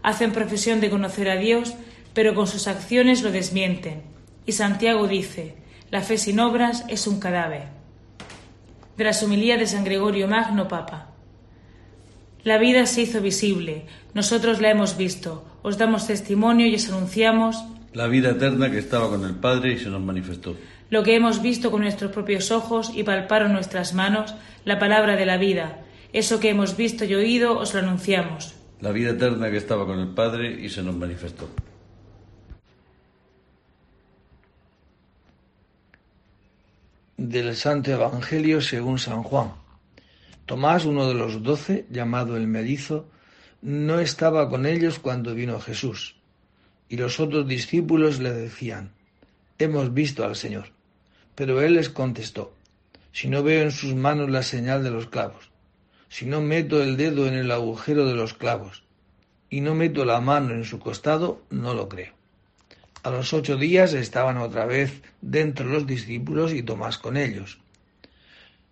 hacen 0.03 0.31
profesión 0.31 0.79
de 0.79 0.91
conocer 0.91 1.27
a 1.31 1.37
Dios, 1.37 1.73
pero 2.13 2.35
con 2.35 2.45
sus 2.45 2.67
acciones 2.67 3.23
lo 3.23 3.31
desmienten. 3.31 4.03
Y 4.45 4.51
Santiago 4.51 5.07
dice, 5.07 5.55
la 5.89 6.01
fe 6.01 6.19
sin 6.19 6.39
obras 6.39 6.85
es 6.87 7.07
un 7.07 7.19
cadáver. 7.19 7.82
De 8.97 9.03
la 9.03 9.11
homilía 9.23 9.57
de 9.57 9.67
San 9.67 9.83
Gregorio 9.83 10.27
Magno, 10.27 10.67
Papa. 10.67 11.09
La 12.43 12.57
vida 12.57 12.85
se 12.85 13.01
hizo 13.01 13.21
visible, 13.21 13.85
nosotros 14.13 14.59
la 14.59 14.69
hemos 14.69 14.97
visto, 14.97 15.45
os 15.63 15.77
damos 15.77 16.07
testimonio 16.07 16.67
y 16.67 16.75
os 16.75 16.89
anunciamos 16.89 17.63
la 17.93 18.07
vida 18.07 18.31
eterna 18.31 18.71
que 18.71 18.79
estaba 18.79 19.07
con 19.07 19.23
el 19.23 19.35
Padre 19.35 19.73
y 19.73 19.77
se 19.77 19.89
nos 19.89 20.01
manifestó. 20.01 20.57
Lo 20.89 21.03
que 21.03 21.15
hemos 21.15 21.43
visto 21.43 21.69
con 21.69 21.81
nuestros 21.81 22.11
propios 22.11 22.51
ojos 22.51 22.91
y 22.95 23.03
palparon 23.03 23.53
nuestras 23.53 23.93
manos, 23.93 24.33
la 24.65 24.79
palabra 24.79 25.15
de 25.15 25.27
la 25.27 25.37
vida. 25.37 25.81
Eso 26.11 26.39
que 26.39 26.49
hemos 26.49 26.75
visto 26.75 27.05
y 27.05 27.13
oído 27.13 27.57
os 27.57 27.73
lo 27.73 27.81
anunciamos. 27.81 28.55
La 28.81 28.91
vida 28.91 29.11
eterna 29.11 29.51
que 29.51 29.57
estaba 29.57 29.85
con 29.85 29.99
el 29.99 30.07
Padre 30.07 30.59
y 30.59 30.69
se 30.69 30.81
nos 30.81 30.95
manifestó. 30.95 31.49
Del 37.25 37.55
Santo 37.55 37.89
Evangelio 37.89 38.59
según 38.59 38.99
San 38.99 39.23
Juan. 39.23 39.53
Tomás, 40.45 40.83
uno 40.83 41.07
de 41.07 41.13
los 41.13 41.41
doce, 41.41 41.85
llamado 41.89 42.35
el 42.35 42.47
Medizo, 42.47 43.07
no 43.61 43.99
estaba 43.99 44.49
con 44.49 44.65
ellos 44.65 44.99
cuando 44.99 45.33
vino 45.33 45.61
Jesús. 45.61 46.17
Y 46.89 46.97
los 46.97 47.21
otros 47.21 47.47
discípulos 47.47 48.19
le 48.19 48.33
decían, 48.33 48.91
Hemos 49.57 49.93
visto 49.93 50.25
al 50.25 50.35
Señor. 50.35 50.71
Pero 51.33 51.61
él 51.61 51.75
les 51.75 51.87
contestó, 51.87 52.57
Si 53.13 53.29
no 53.29 53.41
veo 53.41 53.63
en 53.63 53.71
sus 53.71 53.95
manos 53.95 54.29
la 54.29 54.43
señal 54.43 54.83
de 54.83 54.91
los 54.91 55.07
clavos, 55.07 55.49
si 56.09 56.25
no 56.25 56.41
meto 56.41 56.83
el 56.83 56.97
dedo 56.97 57.25
en 57.25 57.35
el 57.35 57.51
agujero 57.51 58.05
de 58.05 58.15
los 58.15 58.33
clavos, 58.33 58.83
y 59.49 59.61
no 59.61 59.75
meto 59.75 60.03
la 60.03 60.19
mano 60.19 60.53
en 60.53 60.65
su 60.65 60.77
costado, 60.77 61.41
no 61.49 61.73
lo 61.73 61.87
creo. 61.87 62.13
A 63.03 63.09
los 63.09 63.33
ocho 63.33 63.57
días 63.57 63.93
estaban 63.93 64.37
otra 64.37 64.65
vez 64.65 65.01
dentro 65.19 65.67
los 65.67 65.85
discípulos 65.85 66.53
y 66.53 66.63
Tomás 66.63 66.97
con 66.97 67.17
ellos. 67.17 67.59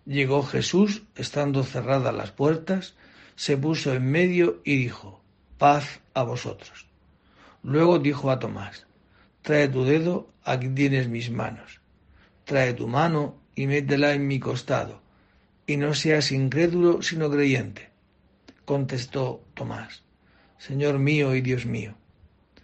Llegó 0.06 0.42
Jesús, 0.42 1.02
estando 1.16 1.62
cerradas 1.64 2.14
las 2.14 2.32
puertas, 2.32 2.94
se 3.36 3.58
puso 3.58 3.92
en 3.92 4.10
medio 4.10 4.62
y 4.64 4.76
dijo, 4.76 5.20
paz 5.58 6.00
a 6.14 6.22
vosotros. 6.22 6.86
Luego 7.62 7.98
dijo 7.98 8.30
a 8.30 8.38
Tomás, 8.38 8.86
trae 9.42 9.68
tu 9.68 9.84
dedo, 9.84 10.30
aquí 10.44 10.70
tienes 10.70 11.08
mis 11.08 11.30
manos. 11.30 11.80
Trae 12.44 12.72
tu 12.72 12.88
mano 12.88 13.36
y 13.54 13.66
métela 13.66 14.14
en 14.14 14.26
mi 14.26 14.40
costado, 14.40 15.02
y 15.66 15.76
no 15.76 15.92
seas 15.92 16.32
incrédulo 16.32 17.02
sino 17.02 17.30
creyente. 17.30 17.90
Contestó 18.64 19.44
Tomás, 19.52 20.02
Señor 20.56 20.98
mío 20.98 21.34
y 21.34 21.42
Dios 21.42 21.66
mío. 21.66 21.94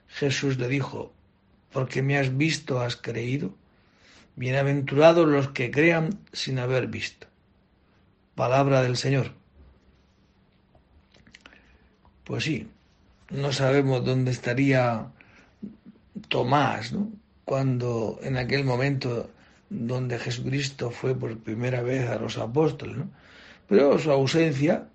Jesús 0.09 0.57
le 0.59 0.68
dijo, 0.68 1.12
porque 1.79 2.03
me 2.03 2.19
has 2.19 2.37
visto, 2.37 2.81
has 2.81 2.97
creído. 2.97 3.55
Bienaventurados 4.35 5.29
los 5.29 5.51
que 5.51 5.71
crean 5.71 6.19
sin 6.33 6.59
haber 6.59 6.88
visto. 6.88 7.29
Palabra 8.35 8.83
del 8.83 8.97
Señor. 8.97 9.31
Pues 12.25 12.43
sí, 12.43 12.67
no 13.31 13.53
sabemos 13.53 14.05
dónde 14.05 14.33
estaría 14.33 15.07
Tomás, 16.27 16.93
¿no? 16.93 17.12
cuando 17.45 18.19
en 18.25 18.38
aquel 18.38 18.64
momento 18.64 19.31
donde 19.71 20.19
Jesucristo 20.19 20.91
fue 20.91 21.14
por 21.14 21.38
primera 21.38 21.81
vez 21.81 22.11
a 22.11 22.19
los 22.19 22.38
apóstoles, 22.38 22.97
¿no? 22.97 23.09
pero 23.69 24.01
su 24.01 24.11
ausencia 24.11 24.88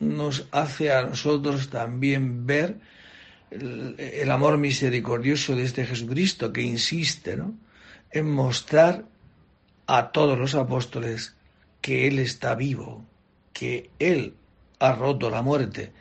nos 0.00 0.48
hace 0.50 0.90
a 0.90 1.02
nosotros 1.02 1.70
también 1.70 2.44
ver 2.44 2.80
el, 3.50 4.30
amor 4.30 4.58
misericordioso 4.58 5.54
de 5.54 5.64
este 5.64 5.86
Jesucristo 5.86 6.52
que 6.52 6.62
insiste 6.62 7.36
¿no? 7.36 7.54
en 8.10 8.30
mostrar 8.30 9.04
a 9.86 10.10
todos 10.10 10.38
los 10.38 10.54
apóstoles 10.54 11.36
que 11.80 12.08
Él 12.08 12.18
está 12.18 12.54
vivo, 12.54 13.04
que 13.52 13.90
Él 13.98 14.34
ha 14.80 14.92
roto 14.92 15.30
la 15.30 15.42
muerte, 15.42 15.92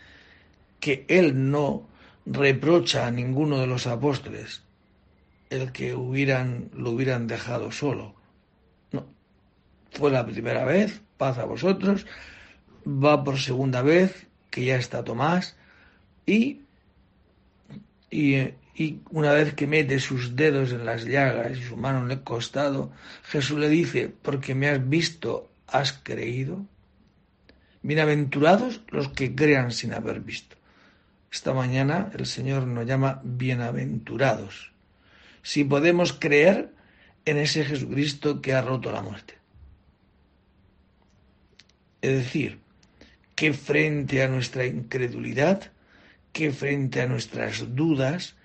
que 0.79 1.05
Él 1.08 1.51
no 1.51 1.88
reprocha 2.25 3.05
a 3.05 3.12
ninguno 3.12 3.60
de 3.60 3.67
los 3.67 3.86
apóstoles 3.86 4.63
el 5.49 5.71
que 5.71 5.93
hubieran, 5.93 6.69
lo 6.73 6.91
hubieran 6.91 7.27
dejado 7.27 7.71
solo. 7.71 8.15
No, 8.91 9.05
fue 9.91 10.10
la 10.12 10.25
primera 10.25 10.65
vez, 10.65 11.01
paz 11.17 11.38
a 11.38 11.45
vosotros, 11.45 12.08
va 12.86 13.23
por 13.23 13.39
segunda 13.39 13.84
vez, 13.84 14.27
que 14.49 14.65
ya 14.65 14.77
está 14.77 15.03
Tomás, 15.03 15.55
y 16.25 16.64
y, 18.15 18.99
una 19.10 19.32
vez 19.34 19.54
que 19.54 19.67
mete 19.67 19.99
sus 19.99 20.36
dedos 20.36 20.71
en 20.71 20.86
las 20.86 21.06
llagas 21.06 21.58
y 21.58 21.63
su 21.63 21.78
mano 21.78 22.06
en 22.06 22.12
el 22.12 22.23
costado, 22.23 22.91
Jesús 23.23 23.60
le 23.60 23.69
dice, 23.69 24.13
porque 24.21 24.56
me 24.56 24.67
has 24.67 24.88
visto, 24.88 25.49
has 25.67 25.93
creído. 25.93 26.65
Bienaventurados 27.82 28.82
los 28.89 29.10
que 29.10 29.36
crean 29.36 29.71
sin 29.71 29.93
haber 29.93 30.19
visto. 30.21 30.56
Esta 31.32 31.54
mañana 31.54 32.12
el 32.17 32.25
Señor 32.25 32.65
nos 32.67 32.86
llama 32.86 33.21
bienaventurados. 33.23 34.71
Si 35.41 35.63
podemos 35.63 36.13
creer 36.13 36.71
en 37.25 37.38
ese 37.38 37.63
Jesucristo 37.65 38.41
que 38.41 38.54
ha 38.54 38.62
roto 38.62 38.91
la 38.91 39.01
muerte. 39.01 39.36
Es 42.01 42.13
decir, 42.13 42.60
que 43.36 43.54
frente 43.54 44.23
a 44.23 44.28
nuestra 44.28 44.65
incredulidad, 44.65 45.71
que 46.36 46.52
frente 46.52 47.02
a 47.02 47.08
nuestras 47.08 47.63
dudas, 47.78 48.36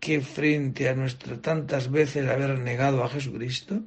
que 0.00 0.20
frente 0.20 0.88
a 0.88 0.94
nuestras 0.96 1.40
tantas 1.40 1.88
veces 1.88 2.28
haber 2.28 2.58
negado 2.58 3.04
a 3.04 3.08
Jesucristo, 3.08 3.80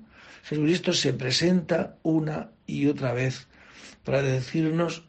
Jesucristo 0.44 0.94
se 0.94 1.12
presenta 1.12 1.98
una 2.02 2.52
y 2.66 2.88
otra 2.88 3.12
vez 3.12 3.50
para 4.06 4.22
decirnos 4.22 5.04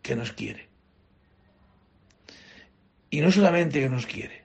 que 0.00 0.14
nos 0.14 0.32
quiere. 0.32 0.68
Y 3.10 3.20
no 3.20 3.32
solamente 3.32 3.80
que 3.80 3.88
nos 3.88 4.06
quiere, 4.06 4.44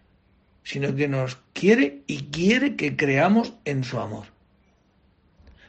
sino 0.63 0.95
que 0.95 1.08
nos 1.08 1.38
quiere 1.54 2.02
y 2.08 2.32
quiere 2.32 2.76
que 2.76 2.97
creamos 2.97 3.54
en 3.65 3.84
su 3.84 4.00
amor. 4.00 4.26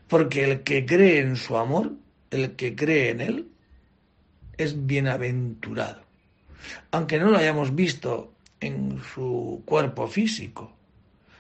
Porque 0.09 0.51
el 0.51 0.63
que 0.63 0.87
cree 0.87 1.21
en 1.21 1.37
su 1.37 1.59
amor, 1.59 1.93
el 2.31 2.57
que 2.57 2.75
cree 2.75 3.11
en 3.11 3.21
él, 3.21 3.49
es 4.57 4.87
bienaventurado 4.87 6.08
aunque 6.91 7.19
no 7.19 7.31
lo 7.31 7.39
hayamos 7.39 7.75
visto 7.75 8.33
en 8.61 9.01
su 9.15 9.63
cuerpo 9.65 10.09
físico, 10.09 10.73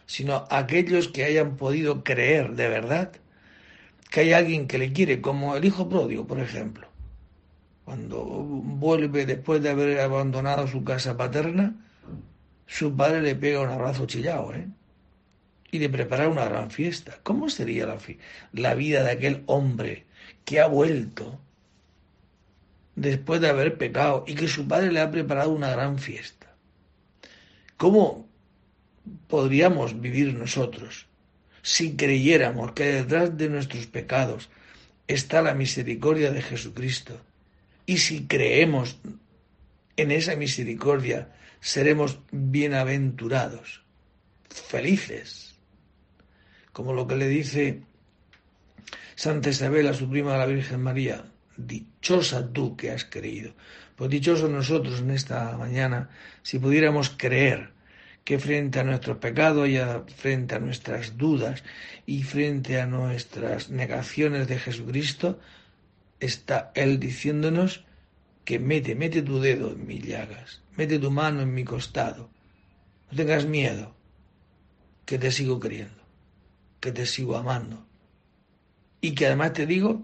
sino 0.06 0.46
aquellos 0.50 1.08
que 1.08 1.24
hayan 1.24 1.56
podido 1.56 2.02
creer 2.04 2.52
de 2.54 2.68
verdad 2.68 3.12
que 4.10 4.20
hay 4.20 4.32
alguien 4.32 4.66
que 4.66 4.78
le 4.78 4.92
quiere, 4.92 5.20
como 5.20 5.54
el 5.56 5.64
hijo 5.64 5.88
pródigo, 5.88 6.26
por 6.26 6.40
ejemplo. 6.40 6.88
Cuando 7.84 8.24
vuelve 8.24 9.26
después 9.26 9.62
de 9.62 9.70
haber 9.70 10.00
abandonado 10.00 10.66
su 10.66 10.84
casa 10.84 11.16
paterna, 11.16 11.74
su 12.66 12.94
padre 12.94 13.22
le 13.22 13.34
pega 13.34 13.60
un 13.60 13.70
abrazo 13.70 14.06
chillado, 14.06 14.54
¿eh? 14.54 14.66
Y 15.70 15.78
le 15.78 15.90
prepara 15.90 16.28
una 16.28 16.46
gran 16.46 16.70
fiesta. 16.70 17.18
¿Cómo 17.22 17.50
sería 17.50 17.86
la 18.52 18.74
vida 18.74 19.02
de 19.02 19.10
aquel 19.10 19.42
hombre 19.46 20.06
que 20.44 20.60
ha 20.60 20.66
vuelto 20.66 21.38
después 23.00 23.40
de 23.40 23.48
haber 23.48 23.78
pecado 23.78 24.24
y 24.26 24.34
que 24.34 24.48
su 24.48 24.66
padre 24.66 24.92
le 24.92 25.00
ha 25.00 25.10
preparado 25.10 25.50
una 25.50 25.70
gran 25.70 25.98
fiesta. 25.98 26.54
¿Cómo 27.76 28.28
podríamos 29.28 30.00
vivir 30.00 30.34
nosotros 30.34 31.06
si 31.62 31.96
creyéramos 31.96 32.72
que 32.72 32.84
detrás 32.84 33.36
de 33.36 33.48
nuestros 33.48 33.86
pecados 33.86 34.50
está 35.06 35.42
la 35.42 35.54
misericordia 35.54 36.32
de 36.32 36.42
Jesucristo? 36.42 37.20
Y 37.86 37.98
si 37.98 38.26
creemos 38.26 38.98
en 39.96 40.10
esa 40.10 40.34
misericordia, 40.34 41.32
seremos 41.60 42.18
bienaventurados, 42.32 43.82
felices, 44.48 45.54
como 46.72 46.92
lo 46.92 47.06
que 47.06 47.16
le 47.16 47.28
dice 47.28 47.82
Santa 49.14 49.50
Isabel 49.50 49.86
a 49.86 49.94
su 49.94 50.08
prima 50.08 50.36
la 50.36 50.46
Virgen 50.46 50.82
María, 50.82 51.24
dichosa 51.58 52.50
tú 52.52 52.76
que 52.76 52.90
has 52.90 53.04
creído. 53.04 53.52
Pues 53.96 54.10
dichosos 54.10 54.48
nosotros 54.48 55.00
en 55.00 55.10
esta 55.10 55.56
mañana 55.58 56.08
si 56.42 56.58
pudiéramos 56.58 57.10
creer 57.10 57.72
que 58.24 58.38
frente 58.38 58.78
a 58.78 58.84
nuestros 58.84 59.18
pecados 59.18 59.68
y 59.68 59.78
frente 60.14 60.54
a 60.54 60.60
nuestras 60.60 61.16
dudas 61.16 61.64
y 62.06 62.22
frente 62.22 62.80
a 62.80 62.86
nuestras 62.86 63.70
negaciones 63.70 64.46
de 64.48 64.58
Jesucristo, 64.58 65.38
está 66.20 66.70
Él 66.74 67.00
diciéndonos 67.00 67.84
que 68.44 68.58
mete, 68.58 68.94
mete 68.94 69.22
tu 69.22 69.40
dedo 69.40 69.72
en 69.72 69.86
mis 69.86 70.02
llagas, 70.02 70.62
mete 70.76 70.98
tu 70.98 71.10
mano 71.10 71.42
en 71.42 71.54
mi 71.54 71.64
costado, 71.64 72.30
no 73.10 73.16
tengas 73.16 73.46
miedo, 73.46 73.94
que 75.06 75.18
te 75.18 75.30
sigo 75.30 75.58
creyendo, 75.58 76.02
que 76.80 76.92
te 76.92 77.06
sigo 77.06 77.36
amando. 77.36 77.86
Y 79.00 79.14
que 79.14 79.26
además 79.26 79.54
te 79.54 79.64
digo 79.64 80.02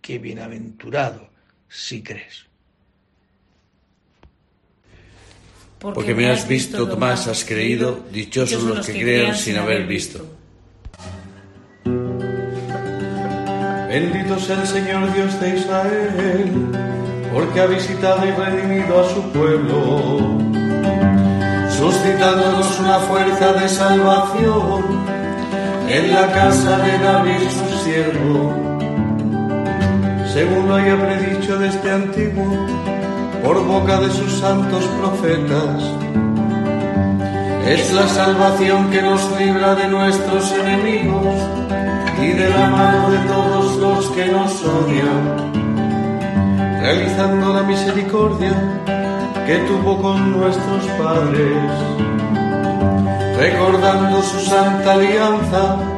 que 0.00 0.18
bienaventurado 0.18 1.28
si 1.68 2.02
crees. 2.02 2.46
Porque 5.78 6.14
me 6.14 6.28
has 6.28 6.48
visto, 6.48 6.88
Tomás, 6.88 7.28
has 7.28 7.44
creído, 7.44 8.00
dichosos 8.10 8.64
los 8.64 8.86
que 8.86 9.00
crean 9.00 9.36
sin 9.36 9.56
haber 9.56 9.86
visto. 9.86 10.26
Bendito 13.88 14.38
sea 14.40 14.60
el 14.60 14.66
Señor 14.66 15.14
Dios 15.14 15.40
de 15.40 15.56
Israel, 15.56 16.50
porque 17.32 17.60
ha 17.60 17.66
visitado 17.66 18.26
y 18.26 18.32
redimido 18.32 19.00
a 19.00 19.08
su 19.14 19.22
pueblo, 19.30 20.38
suscitándonos 21.70 22.80
una 22.80 22.98
fuerza 22.98 23.52
de 23.52 23.68
salvación 23.68 24.84
en 25.88 26.12
la 26.12 26.32
casa 26.32 26.78
de 26.78 26.98
David 26.98 27.48
su 27.48 27.84
siervo 27.84 28.67
según 30.32 30.68
lo 30.68 30.76
haya 30.76 30.96
predicho 30.96 31.58
desde 31.58 31.90
antiguo 31.90 32.66
por 33.42 33.64
boca 33.64 33.98
de 34.00 34.10
sus 34.10 34.32
santos 34.32 34.84
profetas. 35.00 35.82
Es 37.66 37.92
la 37.92 38.06
salvación 38.08 38.90
que 38.90 39.02
nos 39.02 39.38
libra 39.38 39.74
de 39.74 39.88
nuestros 39.88 40.52
enemigos 40.52 41.34
y 42.20 42.28
de 42.28 42.48
la 42.48 42.68
mano 42.68 43.10
de 43.10 43.18
todos 43.20 43.76
los 43.76 44.10
que 44.10 44.26
nos 44.26 44.64
odian, 44.64 45.52
realizando 46.80 47.54
la 47.54 47.62
misericordia 47.62 48.52
que 49.46 49.56
tuvo 49.68 50.00
con 50.00 50.38
nuestros 50.38 50.84
padres, 50.98 51.62
recordando 53.38 54.22
su 54.22 54.40
santa 54.40 54.94
alianza 54.94 55.97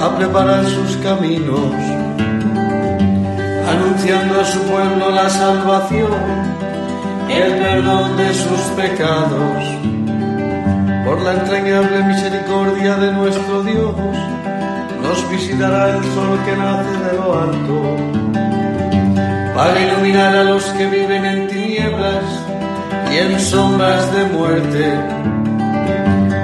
a 0.00 0.16
preparar 0.16 0.64
sus 0.64 0.96
caminos, 0.98 1.72
anunciando 3.68 4.40
a 4.40 4.44
su 4.44 4.60
pueblo 4.60 5.10
la 5.10 5.28
salvación, 5.28 6.12
el 7.28 7.52
perdón 7.56 8.16
de 8.16 8.32
sus 8.32 8.60
pecados, 8.76 9.64
por 11.04 11.20
la 11.22 11.32
entrañable 11.34 12.02
misericordia 12.04 12.94
de 12.96 13.12
nuestro 13.12 13.62
Dios, 13.64 13.94
nos 15.02 15.30
visitará 15.30 15.96
el 15.96 16.04
sol 16.04 16.38
que 16.44 16.56
nace 16.56 16.96
de 17.04 17.12
lo 17.16 17.40
alto, 17.40 17.96
para 19.54 19.80
iluminar 19.80 20.36
a 20.36 20.44
los 20.44 20.64
que 20.64 20.86
viven 20.86 21.24
en 21.24 21.48
tinieblas 21.48 22.24
y 23.10 23.16
en 23.16 23.40
sombras 23.40 24.14
de 24.14 24.24
muerte, 24.26 24.94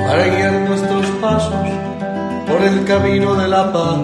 para 0.09 0.25
guiar 0.27 0.53
nuestros 0.69 1.07
pasos 1.21 1.74
por 2.55 2.63
el 2.63 2.85
camino 2.85 3.35
de 3.35 3.49
la 3.49 3.73
paz. 3.73 3.99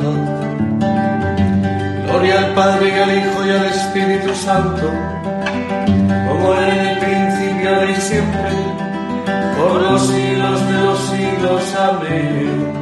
Gloria 2.06 2.38
al 2.38 2.54
Padre 2.54 2.88
y 2.88 2.98
al 3.04 3.18
Hijo 3.18 3.46
y 3.46 3.50
al 3.50 3.66
Espíritu 3.66 4.34
Santo, 4.34 4.90
como 6.28 6.54
en 6.54 6.78
el 6.88 6.98
principio 6.98 7.90
y 7.90 7.94
siempre, 8.00 8.50
por 9.56 9.82
los 9.82 10.02
siglos 10.02 10.66
de 10.68 10.78
los 10.86 10.98
siglos. 11.10 11.74
Amén. 11.76 12.80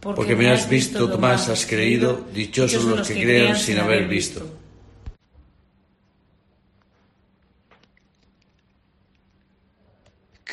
Porque 0.00 0.34
me 0.34 0.50
has 0.50 0.68
visto, 0.68 1.08
Tomás, 1.08 1.48
has 1.48 1.66
creído, 1.66 2.20
dichosos 2.34 2.84
los 2.84 3.06
que 3.06 3.14
crean 3.22 3.56
sin 3.56 3.78
haber 3.78 4.08
visto. 4.08 4.65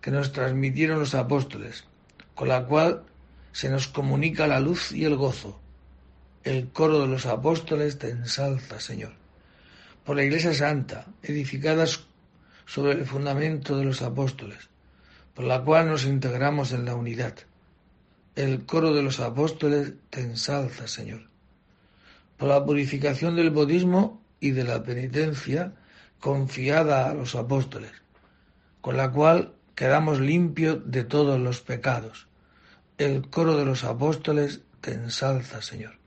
que 0.00 0.10
nos 0.10 0.32
transmitieron 0.32 0.98
los 0.98 1.14
apóstoles, 1.14 1.84
con 2.34 2.48
la 2.48 2.64
cual 2.66 3.04
se 3.52 3.68
nos 3.68 3.88
comunica 3.88 4.46
la 4.46 4.60
luz 4.60 4.92
y 4.92 5.04
el 5.04 5.16
gozo. 5.16 5.60
El 6.42 6.68
coro 6.70 7.00
de 7.00 7.08
los 7.08 7.26
apóstoles 7.26 7.98
te 7.98 8.10
ensalza, 8.10 8.80
Señor. 8.80 9.12
Por 10.04 10.16
la 10.16 10.24
Iglesia 10.24 10.54
Santa, 10.54 11.06
edificada 11.22 11.84
sobre 12.64 12.92
el 12.92 13.04
fundamento 13.04 13.76
de 13.76 13.84
los 13.84 14.00
apóstoles, 14.00 14.70
por 15.34 15.44
la 15.44 15.62
cual 15.62 15.88
nos 15.88 16.04
integramos 16.04 16.72
en 16.72 16.84
la 16.84 16.94
unidad. 16.94 17.34
El 18.36 18.64
coro 18.64 18.94
de 18.94 19.02
los 19.02 19.20
apóstoles 19.20 19.92
te 20.08 20.22
ensalza, 20.22 20.88
Señor. 20.88 21.28
Por 22.38 22.48
la 22.48 22.64
purificación 22.64 23.36
del 23.36 23.50
budismo 23.50 24.22
y 24.40 24.52
de 24.52 24.64
la 24.64 24.82
penitencia 24.82 25.74
confiada 26.20 27.10
a 27.10 27.14
los 27.14 27.34
apóstoles, 27.34 27.92
con 28.80 28.96
la 28.96 29.10
cual 29.10 29.52
quedamos 29.74 30.20
limpios 30.20 30.78
de 30.84 31.04
todos 31.04 31.40
los 31.40 31.60
pecados. 31.60 32.28
El 32.98 33.28
coro 33.28 33.56
de 33.56 33.64
los 33.64 33.84
apóstoles 33.84 34.60
te 34.80 34.92
ensalza, 34.92 35.62
Señor. 35.62 35.98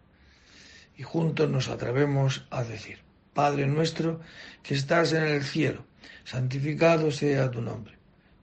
Y 0.95 1.03
juntos 1.03 1.49
nos 1.49 1.69
atrevemos 1.69 2.45
a 2.51 2.63
decir, 2.63 2.99
Padre 3.33 3.65
nuestro 3.65 4.19
que 4.61 4.75
estás 4.75 5.13
en 5.13 5.23
el 5.23 5.43
cielo, 5.43 5.85
santificado 6.23 7.11
sea 7.11 7.49
tu 7.49 7.61
nombre. 7.61 7.97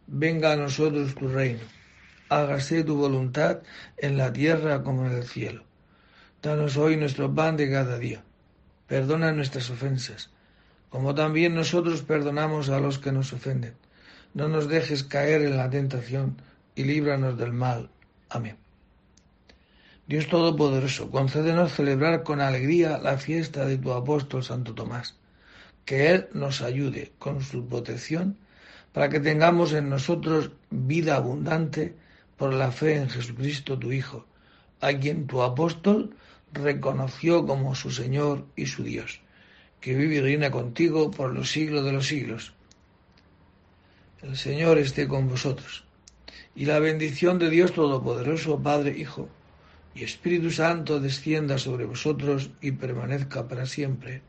Venga 0.06 0.52
a 0.52 0.56
nosotros 0.56 1.14
tu 1.14 1.28
reino. 1.28 1.62
Hágase 2.28 2.82
tu 2.82 2.96
voluntad 2.96 3.60
en 3.96 4.16
la 4.16 4.32
tierra 4.32 4.82
como 4.82 5.06
en 5.06 5.12
el 5.12 5.24
cielo. 5.24 5.64
Danos 6.42 6.76
hoy 6.76 6.96
nuestro 6.96 7.32
pan 7.32 7.56
de 7.56 7.70
cada 7.70 7.98
día. 7.98 8.24
Perdona 8.88 9.30
nuestras 9.30 9.70
ofensas, 9.70 10.30
como 10.88 11.14
también 11.14 11.54
nosotros 11.54 12.02
perdonamos 12.02 12.68
a 12.68 12.80
los 12.80 12.98
que 12.98 13.12
nos 13.12 13.32
ofenden 13.32 13.74
no 14.34 14.48
nos 14.48 14.68
dejes 14.68 15.04
caer 15.04 15.42
en 15.42 15.56
la 15.56 15.70
tentación 15.70 16.36
y 16.74 16.84
líbranos 16.84 17.36
del 17.36 17.52
mal. 17.52 17.90
Amén. 18.28 18.56
Dios 20.06 20.26
Todopoderoso, 20.28 21.10
concédenos 21.10 21.72
celebrar 21.72 22.24
con 22.24 22.40
alegría 22.40 22.98
la 22.98 23.16
fiesta 23.16 23.64
de 23.64 23.78
tu 23.78 23.92
apóstol 23.92 24.42
Santo 24.42 24.74
Tomás, 24.74 25.16
que 25.84 26.10
Él 26.10 26.28
nos 26.32 26.62
ayude 26.62 27.12
con 27.18 27.42
su 27.42 27.66
protección 27.68 28.36
para 28.92 29.08
que 29.08 29.20
tengamos 29.20 29.72
en 29.72 29.88
nosotros 29.88 30.50
vida 30.70 31.16
abundante 31.16 31.94
por 32.36 32.52
la 32.52 32.72
fe 32.72 32.96
en 32.96 33.08
Jesucristo 33.08 33.78
tu 33.78 33.92
Hijo, 33.92 34.26
a 34.80 34.92
quien 34.92 35.26
tu 35.26 35.42
apóstol 35.42 36.16
reconoció 36.52 37.46
como 37.46 37.74
su 37.74 37.90
Señor 37.90 38.46
y 38.56 38.66
su 38.66 38.82
Dios, 38.82 39.20
que 39.80 39.94
vive 39.94 40.16
y 40.16 40.20
reina 40.20 40.50
contigo 40.50 41.10
por 41.10 41.32
los 41.32 41.50
siglos 41.50 41.84
de 41.84 41.92
los 41.92 42.06
siglos. 42.06 42.52
El 44.22 44.36
Señor 44.36 44.76
esté 44.76 45.08
con 45.08 45.28
vosotros. 45.28 45.84
Y 46.54 46.66
la 46.66 46.78
bendición 46.78 47.38
de 47.38 47.48
Dios 47.48 47.72
Todopoderoso, 47.72 48.62
Padre, 48.62 48.98
Hijo 48.98 49.30
y 49.94 50.04
Espíritu 50.04 50.50
Santo 50.50 51.00
descienda 51.00 51.56
sobre 51.56 51.86
vosotros 51.86 52.50
y 52.60 52.72
permanezca 52.72 53.48
para 53.48 53.64
siempre. 53.64 54.20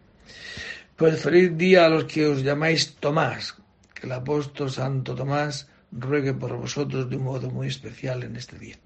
Pues 0.95 1.21
feliz 1.21 1.57
día 1.57 1.85
a 1.85 1.89
los 1.89 2.05
que 2.05 2.25
os 2.25 2.41
llamáis 2.41 2.95
Tomás, 3.01 3.57
que 3.93 4.07
el 4.07 4.13
apóstol 4.13 4.71
Santo 4.71 5.13
Tomás 5.13 5.67
ruegue 5.91 6.33
por 6.33 6.55
vosotros 6.55 7.09
de 7.09 7.17
un 7.17 7.23
modo 7.25 7.49
muy 7.49 7.67
especial 7.67 8.23
en 8.23 8.37
este 8.37 8.57
día. 8.57 8.77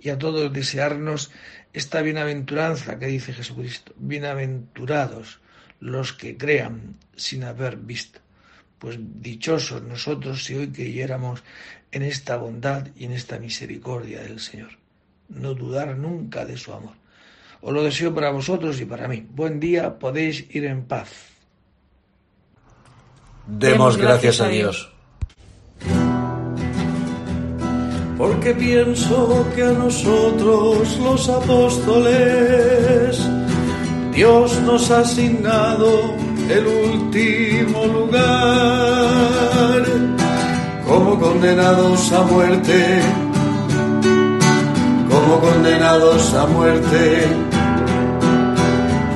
Y 0.00 0.08
a 0.08 0.18
todos 0.18 0.52
desearnos 0.52 1.30
esta 1.72 2.02
bienaventuranza 2.02 2.98
que 2.98 3.06
dice 3.06 3.32
Jesucristo. 3.32 3.92
Bienaventurados 3.96 5.38
los 5.78 6.12
que 6.12 6.36
crean 6.36 6.96
sin 7.14 7.44
haber 7.44 7.76
visto 7.76 8.20
pues 8.80 8.98
dichosos 8.98 9.82
nosotros 9.82 10.42
si 10.42 10.56
hoy 10.56 10.72
creyéramos 10.72 11.44
en 11.92 12.02
esta 12.02 12.36
bondad 12.36 12.88
y 12.96 13.04
en 13.04 13.12
esta 13.12 13.38
misericordia 13.38 14.22
del 14.22 14.40
Señor. 14.40 14.70
No 15.28 15.54
dudar 15.54 15.96
nunca 15.96 16.44
de 16.44 16.56
su 16.56 16.72
amor. 16.72 16.94
Os 17.60 17.72
lo 17.72 17.84
deseo 17.84 18.12
para 18.14 18.30
vosotros 18.30 18.80
y 18.80 18.86
para 18.86 19.06
mí. 19.06 19.24
Buen 19.30 19.60
día, 19.60 19.98
podéis 19.98 20.46
ir 20.54 20.64
en 20.64 20.84
paz. 20.84 21.10
Demos 23.46 23.96
gracias 23.98 24.40
a 24.40 24.48
Dios. 24.48 24.90
Porque 28.16 28.54
pienso 28.54 29.46
que 29.54 29.62
a 29.62 29.72
nosotros 29.72 30.98
los 30.98 31.28
apóstoles 31.28 33.20
Dios 34.12 34.60
nos 34.62 34.90
ha 34.90 35.00
asignado 35.00 36.14
el 36.50 36.66
último 36.66 37.86
lugar, 37.86 38.69
como 40.90 41.16
condenados 41.20 42.12
a 42.12 42.22
muerte, 42.22 43.00
como 45.08 45.38
condenados 45.40 46.34
a 46.34 46.46
muerte, 46.46 47.28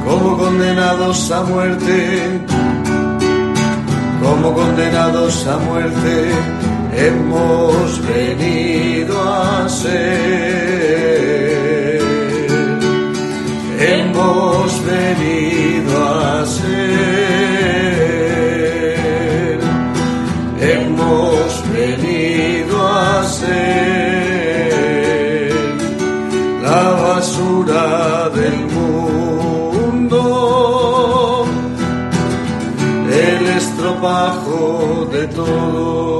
como 0.06 0.38
condenados 0.38 1.32
a 1.32 1.42
muerte, 1.42 2.40
como 4.22 4.54
condenados 4.54 5.46
a 5.48 5.56
muerte, 5.58 6.30
hemos 6.96 8.00
venido 8.06 9.20
a 9.20 9.68
ser, 9.68 10.00
hemos 13.80 14.84
venido 14.86 16.04
a 16.20 16.46
ser. 16.46 16.63
Del 28.34 28.66
mundo, 28.66 30.16
el 33.08 33.46
estropajo 33.48 35.08
de 35.12 35.26
todo. 35.28 36.13